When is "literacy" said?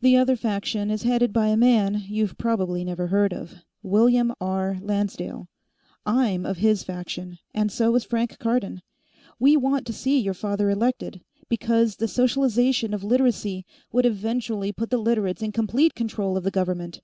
13.04-13.66